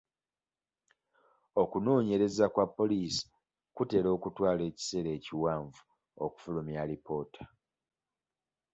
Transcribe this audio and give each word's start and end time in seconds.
Okunoonyereza 1.61 2.45
kwa 2.53 2.65
poliisi 2.77 3.23
kutera 3.75 4.07
okutwala 4.15 4.61
ekisera 4.69 5.09
ekiwanvu 5.17 5.81
okufulumya 6.25 6.77
alipoota. 6.83 7.43